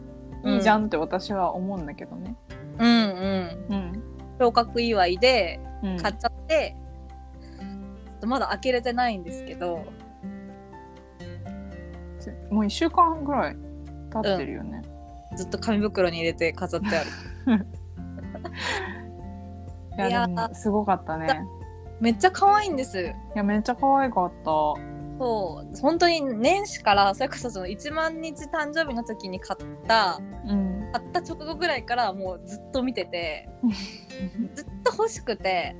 [0.46, 2.36] いいじゃんって私は思うんだけどね。
[2.78, 2.94] うんう
[3.70, 3.74] ん。
[3.74, 4.04] うん、
[4.40, 5.98] 昇格祝いでうん。
[5.98, 6.76] 買っちゃって、
[7.50, 9.86] ちょっとまだ開けれてないんですけど。
[12.52, 13.56] もう1週間ぐらい
[14.12, 14.82] 経ってるよね、
[15.36, 17.10] ずっと紙袋に入れて飾ってある。
[20.10, 21.28] いやすごかったね。
[22.00, 23.02] めっちゃ可愛いんです。
[23.02, 24.52] いやめっちゃ可愛かった
[25.20, 25.78] そう。
[25.82, 30.90] 本当に年始からそれこそその1万日誕生日の時に買ったうん。
[30.94, 33.50] 買った直後ぐらいからもうずっと見てて
[34.56, 35.76] ずっと欲しくて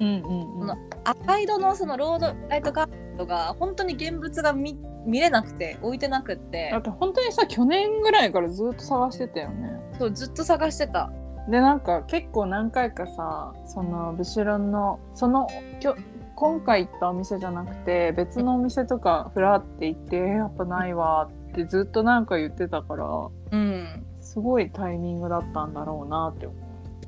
[0.00, 0.58] うんうんうん。
[0.58, 6.70] この赤色のそのロードライトガードが本当に現物が見見れなくて置いてなくって。
[6.72, 9.80] だって本当にさ去年ぐらいからずっと探してたよね。
[9.98, 11.10] そうずっと探してた。
[11.48, 15.48] でなんか結構何回かさそのブシロンのその
[15.80, 15.96] きょ
[16.42, 23.06] 今回行ったお店じゃなくて別のお店とかふらって行ってやっぱないわってずっとなんか言ってたから
[23.52, 24.04] うん。
[24.18, 26.48] すごいタイミングだったんだろうなって。
[26.48, 26.58] 思う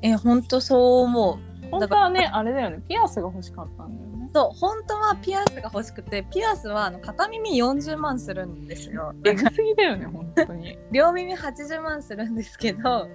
[0.01, 1.67] え本当そう思う。
[1.69, 4.29] 本当はねあれだよねピアスが欲しかったんだよね。
[4.33, 9.13] そう本当はピアスが欲しくてピアスはあの片耳40万するんですよ。
[9.25, 10.77] えぐすぎだよね本当に。
[10.91, 13.09] 両耳80万するんですけど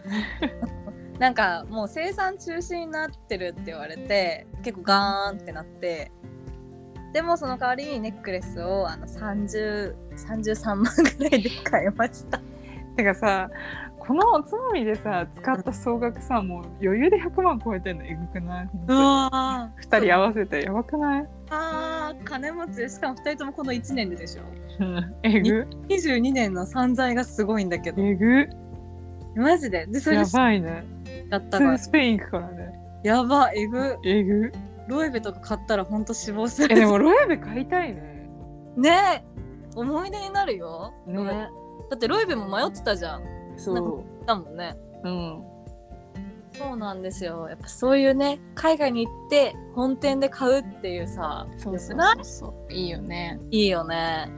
[1.20, 6.10] なんかもう生産中止になってるって言われて結構ガーンってなって
[7.12, 10.84] でもその代わりにネックレスをあの30 33万
[11.18, 12.40] ぐらいで買いました。
[12.96, 13.50] てかさ
[13.98, 18.66] このおつまみでさ使った総額さもう余裕で100万超えてんのえぐくない？
[18.72, 18.98] 本当に。
[19.00, 21.28] わ2人合わせてやばくない？
[21.50, 24.42] あー金持ちしかも2人ともこの1年ででしょ。
[25.22, 25.66] えぐ。
[25.88, 28.02] 22年の散財がすごいんだけど。
[28.02, 28.48] えぐ。
[29.36, 29.84] マジで？
[29.86, 30.84] でそれやでばいね
[31.28, 31.78] だったから。
[31.78, 32.72] スペイン行くからね。
[33.02, 33.98] やばえぐ。
[34.04, 34.52] えぐ？
[34.88, 36.76] ロエベとか買ったらほんと死亡する。
[36.76, 38.28] えでもロエベ買いたいね。
[38.76, 39.24] ね。
[39.24, 39.30] え
[39.76, 41.48] 思い出になるよ、ね。
[41.88, 43.22] だってロエベも迷ってたじゃん。
[43.56, 44.76] そだもんね。
[45.04, 45.44] ううん。
[46.52, 47.48] そうなんですよ。
[47.48, 52.86] やっぱそういうね海外に行って本店で買うっていうさそうそうそうい？
[52.88, 53.38] いよね。
[53.50, 54.28] いいよね。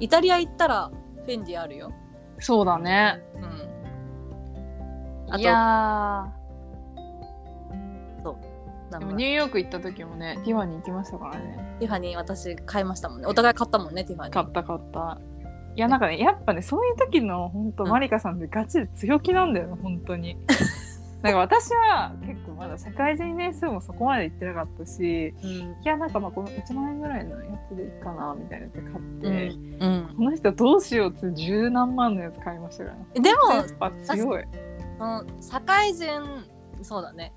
[0.00, 1.92] イタリア行ったらフェンディあるよ。
[2.38, 3.22] そうだね。
[3.36, 3.70] うん
[5.30, 5.52] あといや
[8.90, 9.00] なんか。
[9.00, 11.76] ーでもニューヨーク行った時もねティファニー行きましたからね。
[11.78, 13.26] ティファニー私買いましたもんね。
[13.26, 14.32] お互い買ったもんねティファニー。
[14.32, 15.20] 買った買った。
[15.76, 17.90] いやなんかねやっぱねそういう時の本当うん。
[17.90, 20.36] マリカさんってガチで強気なんだよね本当に。
[21.22, 25.50] なんか私は結構まだ社会人年数もそこまで行ってなかったしうん。
[25.50, 29.48] いやなんかまあこの1万円ぐらいのやつでいいかなみたいなやつ買って、
[29.80, 30.14] うん。
[30.16, 33.04] この人どうしようって十何万のやつ買いましたからね。
[33.14, 34.44] でも強い。
[34.44, 34.58] そ
[35.04, 36.44] の社会人
[36.82, 37.32] そうだね。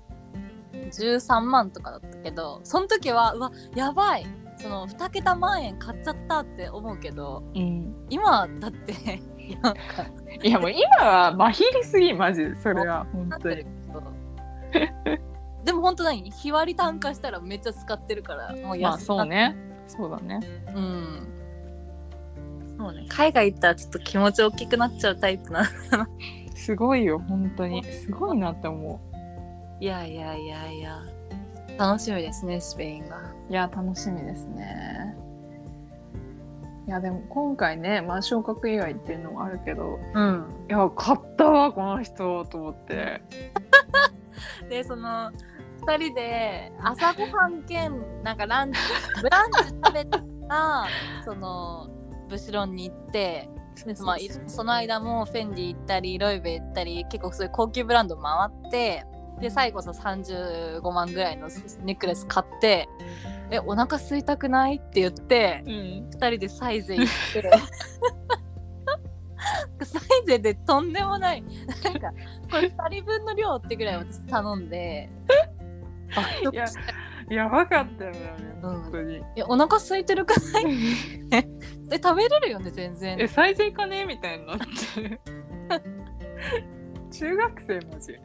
[0.72, 4.26] 13万とかだったけどその時はうわやばい。
[4.56, 8.06] その2桁万円買っちゃったって思うけどうん。
[8.08, 9.20] 今だって
[10.42, 13.66] いやもう今はまひりすぎマジでそれは本当に。
[15.64, 16.30] でも本当何？
[16.30, 19.56] 日割り単価したらめっちゃ使ってるからもうまあ安そうね。
[19.86, 20.40] そうだね。
[20.74, 21.30] うん。
[22.78, 23.06] そうね。
[23.08, 25.68] 海外行ったらちょっと気持ち大きくなっちゃうタイプな
[26.54, 27.84] すごいよ本当に。
[27.84, 29.00] すごいなって思
[29.80, 31.02] いやいやいやいや。
[31.78, 33.18] 楽しみですねスペインが。
[33.18, 35.16] ういや楽しみですね。
[36.86, 40.46] いやでも今回ねまあ昇格以外っていうのもあるけどうん。
[40.68, 43.22] いや買ったわこの人と思って。
[44.68, 45.30] でその
[45.86, 48.78] 2人で朝ごはん兼なんかランチ
[49.20, 50.86] ブランチ食べたら
[51.24, 51.88] その
[52.28, 53.53] ブシロンに行ってで
[54.04, 58.32] まあ、いその間もフェンディ行ったりロイベ行ったり結構そういう高級ブランド回
[58.68, 59.04] って
[59.40, 61.48] で最後さ35万ぐらいの
[61.82, 62.88] ネックレス買って
[63.50, 65.72] 「えお腹空いたくない?」って言ってうん。
[66.10, 67.50] 2人でサイゼ行って。
[69.84, 71.42] サイゼでとんでもない。
[71.42, 72.10] なんか
[72.50, 75.10] これ2人分の量ってぐらい私頼んで
[77.30, 78.18] やばかったよね
[78.62, 78.82] うん。
[78.82, 80.64] 本当に、いやお腹空いてるかない？
[81.92, 83.16] え食べれるよね全然。
[83.20, 85.20] え最善かねみたいになって
[87.10, 88.18] 中学生マジ？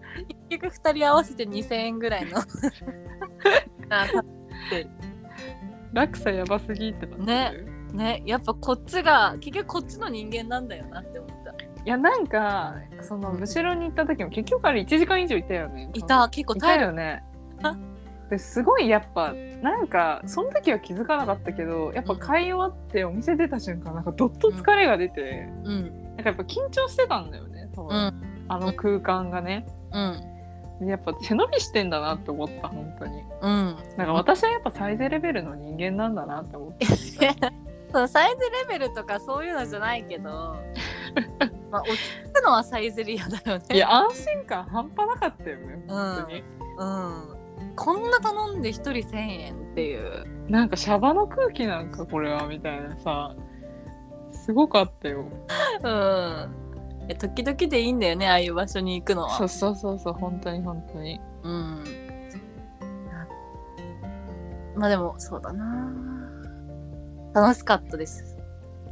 [0.50, 2.38] 結局2人合わせて2000円ぐらいの。
[3.90, 4.06] あ
[5.94, 7.54] 落差やばすぎってなってね
[7.94, 11.52] ねやっぱこっちが結局こっちの人間なんだよなって思った。
[11.52, 15.90] いやなんかその後ろに行った時も結局あれ1時間以上いたよね。
[15.94, 17.24] いた結構い体力たよね
[18.30, 26.16] ですごいやっぱなんかその時は気づかなかったけどやっぱ買い終わってお店出た瞬間なんかどっと疲れが出て、うん。
[26.16, 28.46] なんかやっぱ緊張してたんだよね多分、うん。
[28.48, 29.66] あの空間がね。
[29.92, 30.88] うん。
[30.88, 33.22] やっぱ背伸びしてんだなって思った本当に。
[33.42, 33.78] うん。
[33.98, 36.86] なんか私はやっぱサイズレベルの人間なんだなって思って。
[37.92, 40.30] そうサイズレベルとかそういうのじゃないけど
[41.72, 43.66] まあ落ち着くのはサイゼリアだよね。
[43.72, 46.44] いや安心感半端なかったよね本当に、
[46.78, 46.86] う
[47.36, 47.39] ん
[47.76, 50.26] こんな頼んで1人1000円っていう。
[50.50, 53.36] なんかシャバの空気なんかこれはみたいなさ。
[54.32, 55.26] すごかったよ。
[55.84, 57.16] うん。
[57.18, 59.38] 時々でいいんだよねああいう場所に行くのは。
[59.38, 61.20] そうそうそうそう本当に本当に。
[61.44, 61.84] うん。
[64.76, 65.92] まあでもそうだな。
[67.34, 68.38] 楽しかったです。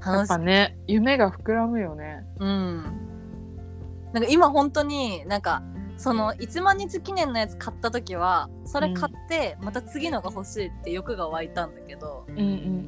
[0.06, 2.26] やっ楽しぱね夢が膨らむよね。
[2.40, 2.84] うん。
[4.14, 5.64] なんか今本当になんか
[5.98, 12.46] その1万日記念のやつ買った時はそれ買ってまた次のが欲しいって欲が湧いたんだけど、うんうんう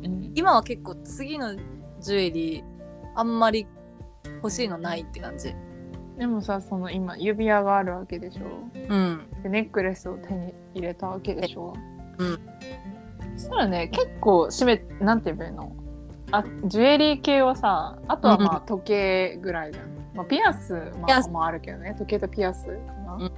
[0.08, 0.32] ん。
[0.36, 1.56] 今は結構次の
[2.00, 2.64] ジュエリー
[3.16, 3.68] あんまり
[4.36, 5.56] 欲しいのないって感じ。
[6.18, 8.46] でもさその今指輪があるわけでしょ？
[8.76, 9.28] うん。
[9.42, 11.74] でネックレスを手に入れたわけでしょ？
[12.18, 12.40] うん。
[13.38, 15.76] そしたらね結構締めなんて言えばいいの？
[16.32, 21.96] あジュエリー系はさあとはまあ時計ぐらいじゃん、まあ、ピアス、まあ、もあるけどね。
[21.98, 22.72] 時計とピアスか
[23.06, 23.32] な、うん。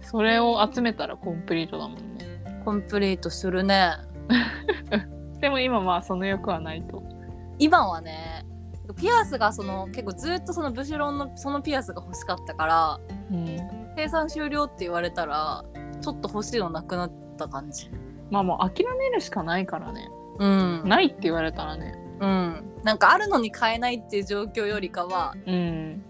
[0.00, 2.62] それを集めたらコンプリートだもんね。
[2.64, 3.92] コンプリートするね。
[5.40, 7.02] でも今まあその欲はないと。
[7.58, 8.44] 今はね
[8.96, 13.56] ピアスがその結構ずっとそのブシュロンのそのピアスが欲しかったからうん。
[13.96, 15.64] 生産終了って言われたら
[16.00, 17.90] ちょっと欲しいのなくなった感じ。
[18.30, 20.08] まあもう諦めるしかないからね。
[20.38, 20.82] うん。
[20.84, 22.64] ないって言われたらねうん。
[22.82, 26.02] なんかあるのに買えないっていう状況よりかはうん。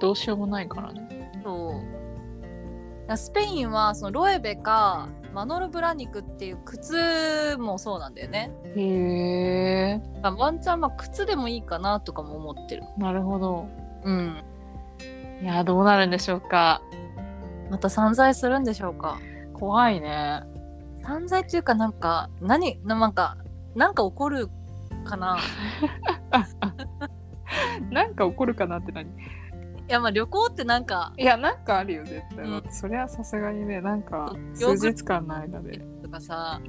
[0.00, 1.32] どうしようもないからね。
[1.42, 1.74] そ
[3.08, 3.16] う。
[3.16, 8.52] スペインはそのロエベかマノルブラニクっていう靴もそうなんだよね。
[8.76, 12.84] へえあワンチャンまあ靴でもいいかなとかも思ってる。
[12.98, 13.66] なるほど。
[14.04, 14.42] うん。
[15.42, 16.82] いやどうなるんでしょうか。
[17.70, 19.18] また散財するんでしょうか。
[19.54, 20.42] 怖いね。
[21.02, 23.36] 散財っていうかなんか何ななんか
[23.74, 24.48] なんか起こる
[25.04, 25.38] かな？
[27.90, 29.08] なんか起こるかなって何？
[29.08, 29.12] い
[29.88, 32.62] やまあ旅行ってなんかいやなんかあるよ絶対、うん。
[32.70, 35.78] それはさすがにねなんか数日間の間で。
[36.02, 36.60] とかさ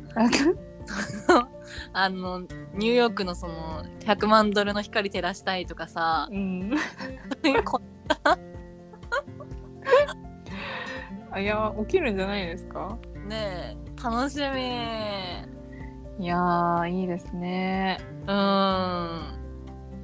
[1.94, 2.42] あの？
[2.74, 6.72] ニューヨークのその100万ドルの光照らしたいとかさうん。
[11.40, 12.98] いや起きるんじゃないですか？
[13.28, 15.41] ねえ楽しみ
[16.22, 17.98] いやーいいですね。
[18.28, 19.42] うーん。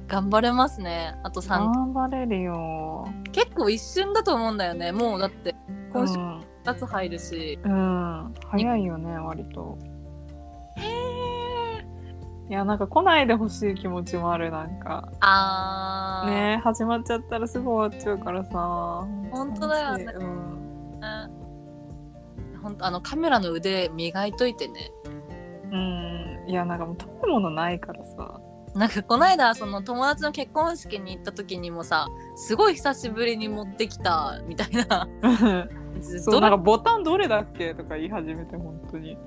[0.08, 1.14] 頑張れますね。
[1.22, 3.06] あと3頑張れるよ。
[3.30, 4.90] 結構一瞬だと思うんだよね。
[4.90, 5.54] もうだって
[5.92, 9.78] 今週うん、2つ入るし、うん、早いよね割と。
[12.50, 15.12] いやなんか来ないでほしい気持ちもあるなんか。
[15.20, 16.30] あー。
[16.30, 19.06] ね始まっちゃったらすぐ終わっちゃうからさ。
[19.30, 20.04] 本当だよね。
[20.16, 20.98] うん、
[22.60, 24.90] ほんとあのカメラの腕磨いといてね
[25.70, 28.40] うん、いやなんかもう食べ物ないからさ。
[28.74, 35.08] なんかこの間その友達の結婚式に行った時にもさすごい久しぶりに持ってきたみたいな。
[36.22, 39.12] そうなんかボタンどれだっけとか言い始めて本当に。
[39.12, 39.18] い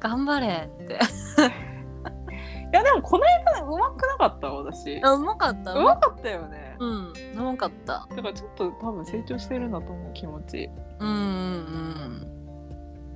[0.00, 0.98] 頑張れって。
[2.72, 5.00] やでもこの間うまくなかった私。
[5.02, 5.72] あうまかった？
[5.74, 6.76] うまかったよね。
[6.78, 8.06] うんうまかった。
[8.14, 10.70] だからちょっと多分成長してるんだと思う気持ち。
[10.98, 11.16] うんうん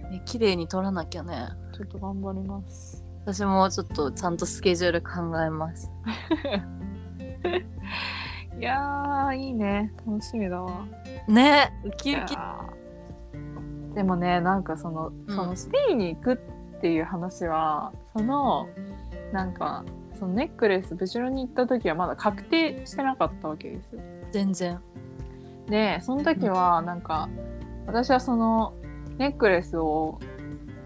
[0.03, 0.11] うん。
[0.11, 3.05] ね綺麗に撮らなきゃねちょっと頑張ります。
[3.27, 5.09] 私もちょっとちゃんとスケジュール考
[5.43, 5.93] えます。
[8.59, 9.93] いやーいいね。
[10.07, 10.87] 楽しみだわ。
[11.29, 12.35] ねウキウキ。
[13.95, 15.37] でもねなんかその,、うん。
[15.37, 16.37] そのスペインに行くっ
[16.81, 18.69] ていう話はその
[19.31, 19.85] なんか
[20.19, 24.01] そのネックレス後ろに行った時はまだ確定してなかったわけですよ。
[24.33, 24.81] 全然。
[25.69, 27.29] でその時はなんか
[27.87, 28.73] 私はその
[29.19, 30.19] ネックレスを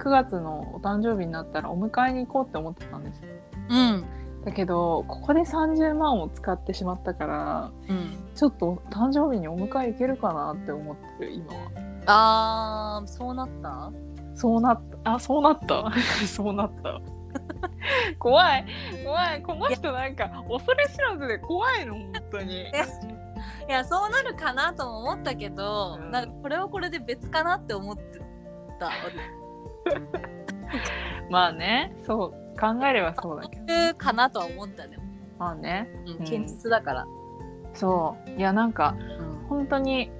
[0.00, 3.20] 9月のお誕生日になったらお迎えに行こうって思ってたんです。
[3.20, 3.28] よ
[3.68, 4.04] うん。
[4.44, 8.16] だけどここで30万を使ってしまったからうん。
[8.34, 11.60] ちょっと誕生日にお迎え行けるかなって思ってる今は。
[12.06, 13.92] あーそうなった？
[14.34, 15.12] そうなった。
[15.14, 15.84] あそうなった。
[16.26, 17.00] そうなった。
[18.18, 18.64] 怖い。
[19.04, 19.42] 怖い。
[19.42, 22.62] この人なんか恐れ知らずで怖いの本当に。
[22.62, 26.10] いやそうなるかなとも思ったけど、うん。
[26.10, 28.18] なんかこれはこれで別かなって思って
[28.78, 28.88] た
[31.30, 31.94] まあね。
[32.06, 32.40] そう。
[32.60, 33.62] 考えればそうだけど。
[33.68, 35.02] 俺かなとは思ったでも、
[35.38, 35.88] まあね。
[36.06, 36.24] うん。
[36.24, 37.06] 実だから、
[37.74, 38.30] そう。
[38.30, 39.30] いやなんかうん。
[39.48, 40.10] 本当に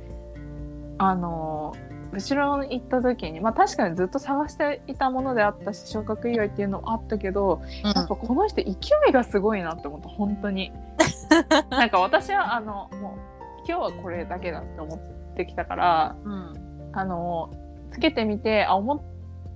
[0.98, 1.74] あの
[2.12, 8.70] 後ろに行った時にまあ確かにずっと探していたものであったし昇格以外っていうのもあったけど、やっぱこの人勢
[9.08, 10.72] いがすごいなって思った本当に。
[11.70, 14.98] なんか私はあのもう今日はこれだけだって思っ
[15.36, 16.90] てきたからうん。
[16.92, 17.52] あの
[17.92, 18.96] つけてみてあ思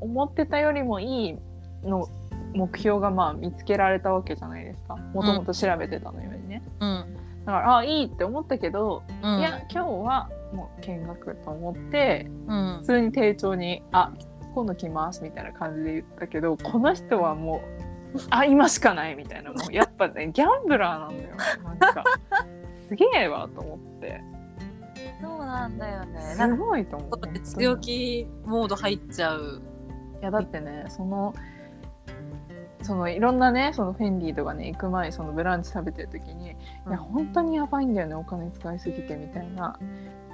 [0.05, 1.39] 思ってたよりもいい
[1.83, 2.09] の
[2.55, 4.97] 目標がまあ見つけられたわけじゃないですか。
[4.97, 9.39] もともと調べてたのよりね、うんだからあいいって思ったけど、うん。
[9.39, 12.79] いや今日はもう見学と思ってうん。
[12.79, 14.13] 普通に丁重に「あ
[14.55, 17.61] 今度来ます」みたいな感じで言ったけどこの人はも
[18.15, 22.05] う「あ今しかない」みたいなもうやっぱね ギャンブラーなんだよなんか
[22.89, 24.23] すげえわと思って。
[25.21, 26.21] そうなんだよね。
[26.21, 29.74] すごいと思ってこう強気モード入っちゃうい
[30.25, 31.35] やだってねその
[32.83, 36.55] そのいろんなねそのフェンディとかね行く前にそのブランチ食べてる時に、い
[36.91, 39.79] や本当にやばいんだよねお金使いすぎてみたいな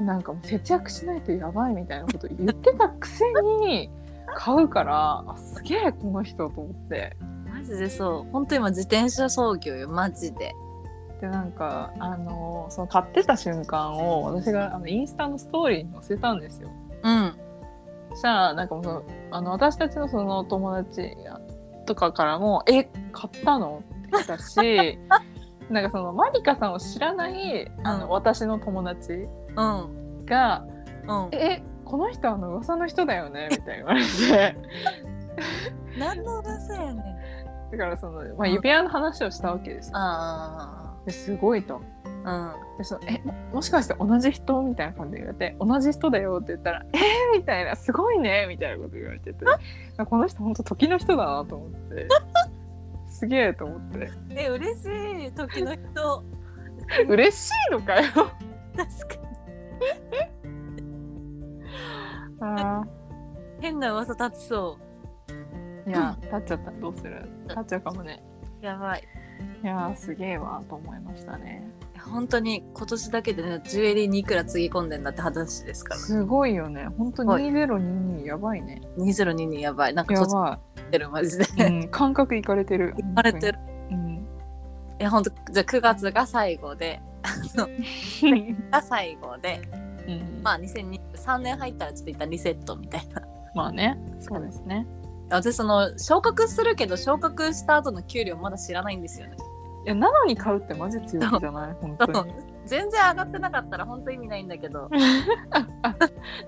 [0.01, 3.25] なんかもう節約しないとやばいみたいなこと言ってたくせ
[3.61, 3.89] に
[4.35, 7.17] 買うからあすげえこの人と思って。
[7.49, 8.33] マジでそう。
[8.33, 10.55] 本当今自転車操業よマジで。
[11.21, 16.71] でなんかあのその買ってた瞬間を私があのインスタのストーリーに載せたんですよ。
[17.03, 17.35] うん。
[18.11, 21.17] そしたらなんかもうそのあの私たちのその友達
[21.87, 24.99] とかからも「え買ったの?」って来たし
[25.71, 28.11] なんかそのマリカさんを知らないあの、うん。
[28.11, 30.27] 私の友達うん。
[30.27, 30.65] が
[31.07, 34.57] うん「えこの人あの噂の人だよね」みたいに言われて
[35.99, 37.71] 何の噂やねん。
[37.71, 39.93] だからその、まあ、指輪の話をしたわけですよ。
[39.97, 41.81] あですごいと。
[42.25, 47.01] あでそのえももしかして同じ人みたいな感じで言われて「同じ人だよ」って言ったら「えー!」
[47.39, 49.45] みたいな「すごいね」みたいなこと言われてて
[49.97, 52.09] あこの人本当時の人だなと思って。
[53.09, 53.99] すげえと思って。
[53.99, 54.85] うんえ嬉し
[55.29, 56.25] い時の人。
[57.09, 58.03] 嬉しいのかよ。
[58.13, 59.21] 確か
[62.41, 62.83] あ
[63.59, 66.71] に変な噂立ちそーいや立っちゃった。
[66.71, 67.29] らどうする？
[67.49, 68.23] 立っちゃうかもね。
[68.63, 69.03] うやばい。
[69.63, 71.69] いやーすげえわと思いましたね
[72.07, 76.87] 本当に今年だけでねジュエリーにいくらつぎ込んでんだって話ですからすごいよね。
[76.99, 77.45] 本当はい。
[77.45, 78.83] 2022やばいね。
[78.99, 79.95] 2022やばい。
[79.95, 81.45] なんかやばってるマジで。
[81.45, 82.95] い、うん、感覚いかれてる。
[82.97, 83.59] 言われてる。
[83.91, 84.27] うん。
[85.01, 87.01] いや本当じゃあ9月が最後で
[88.71, 89.61] が最後で
[90.07, 90.43] うん。
[90.43, 93.23] まあ2023年入ったらちょっと一旦リセットみたいな。
[93.55, 93.99] まあね。
[94.21, 94.87] そうですね。
[95.31, 99.37] 私その昇格するけど昇格した後の給料まだ知らないんですよね。
[99.37, 99.37] い
[99.87, 101.73] やなのに買うってマジ強気じゃない？
[101.81, 102.35] 本当に。
[102.67, 104.89] 全然上がってなかったら本当意味ないんだけど。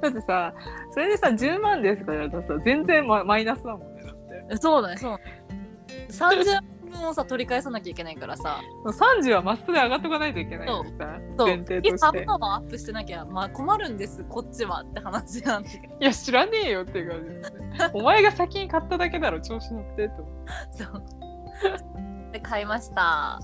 [0.01, 0.55] だってさ
[0.91, 4.16] それでさ10万ですとからさ全然ママイナスだもんねだっ
[4.51, 4.57] て。
[4.59, 5.18] そうだねそう。
[6.11, 8.61] 30分をさ取り返さなきゃいけないからさ。
[8.85, 11.99] 30はマストで上がっとかないといけないのにさ前提と次して。
[11.99, 14.24] 株もアップしてなきゃまあ困るんです。
[14.28, 15.95] こっちはって話なんだけど。
[15.95, 17.41] いや知らねえよっていう感じね。
[17.95, 20.35] お前が先に買っただけだろ調子乗ってって思う。
[20.70, 21.03] そう
[22.33, 23.41] で買いました、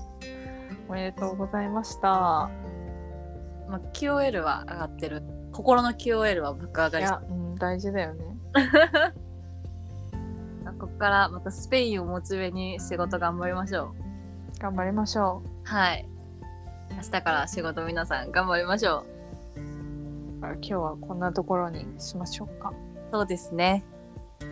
[0.87, 2.07] おめでとうございました。
[3.69, 5.21] まあ、QOL は上がってる。
[5.51, 7.05] 心の QOL は爆上がり。
[7.05, 8.25] しいや、うん、大事だよね。
[10.65, 13.93] たここからまたスペインをモチベに仕事頑張りましょ
[14.57, 14.59] う。
[14.59, 16.09] 頑張りましょはい。
[16.91, 19.05] 明日から仕事皆さん頑張りましょ
[19.55, 19.61] う。
[19.61, 19.61] う
[20.41, 22.73] 今日はこんなところにしましょうか。
[23.11, 23.85] そうですね。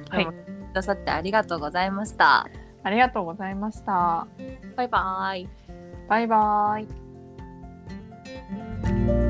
[0.10, 0.26] はい。
[0.26, 0.34] く
[0.74, 2.48] ださってありがとうございました
[2.88, 4.28] ありがとうございました。
[4.78, 5.50] バイバイ。
[6.08, 6.80] バイバ
[9.24, 9.27] イ。